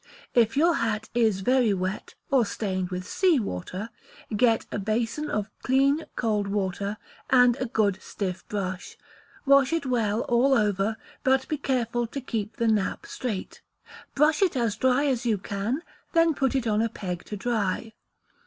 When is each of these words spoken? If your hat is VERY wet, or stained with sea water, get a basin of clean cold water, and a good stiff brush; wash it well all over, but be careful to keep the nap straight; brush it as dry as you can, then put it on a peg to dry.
If 0.33 0.57
your 0.57 0.73
hat 0.73 1.09
is 1.13 1.41
VERY 1.41 1.75
wet, 1.75 2.15
or 2.31 2.43
stained 2.43 2.89
with 2.89 3.05
sea 3.07 3.39
water, 3.39 3.91
get 4.35 4.65
a 4.71 4.79
basin 4.79 5.29
of 5.29 5.51
clean 5.61 6.05
cold 6.15 6.47
water, 6.47 6.97
and 7.29 7.55
a 7.57 7.67
good 7.67 8.01
stiff 8.01 8.43
brush; 8.47 8.97
wash 9.45 9.71
it 9.71 9.85
well 9.85 10.21
all 10.21 10.55
over, 10.55 10.97
but 11.23 11.47
be 11.47 11.57
careful 11.59 12.07
to 12.07 12.19
keep 12.19 12.55
the 12.55 12.67
nap 12.67 13.05
straight; 13.05 13.61
brush 14.15 14.41
it 14.41 14.57
as 14.57 14.75
dry 14.75 15.05
as 15.05 15.27
you 15.27 15.37
can, 15.37 15.83
then 16.13 16.33
put 16.33 16.55
it 16.55 16.65
on 16.65 16.81
a 16.81 16.89
peg 16.89 17.23
to 17.25 17.37
dry. 17.37 17.93